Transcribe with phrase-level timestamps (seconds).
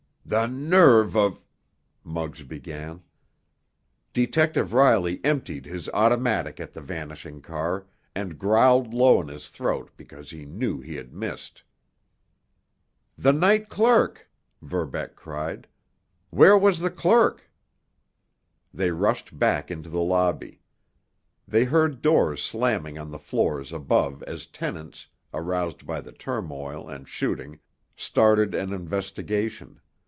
[0.23, 1.41] "The nerve of——"
[2.05, 3.01] Muggs began.
[4.13, 7.85] Detective Riley emptied his automatic at the vanishing car,
[8.15, 11.63] and growled low in his throat because he knew he had missed.
[13.17, 14.29] "The night clerk——"
[14.61, 15.67] Verbeck cried.
[16.29, 17.49] "Where was the clerk?"
[18.73, 20.61] They rushed back into the lobby.
[21.45, 27.05] They heard doors slamming on the floors above as tenants, aroused by the turmoil and
[27.05, 27.59] shooting,
[27.97, 29.81] started an investigation.